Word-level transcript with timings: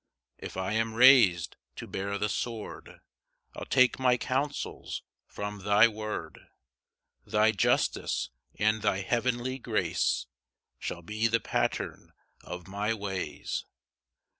2 0.39 0.47
If 0.47 0.57
I 0.57 0.71
am 0.73 0.95
rais'd 0.95 1.57
to 1.75 1.85
bear 1.85 2.17
the 2.17 2.27
sword, 2.27 3.01
I'll 3.53 3.65
take 3.67 3.99
my 3.99 4.17
counsels 4.17 5.03
from 5.27 5.59
thy 5.59 5.87
word; 5.87 6.47
Thy 7.23 7.51
justice 7.51 8.31
and 8.57 8.81
thy 8.81 9.01
heavenly 9.01 9.59
grace 9.59 10.25
Shall 10.79 11.03
be 11.03 11.27
the 11.27 11.39
pattern 11.39 12.13
of 12.43 12.67
my 12.67 12.95
ways. 12.95 13.65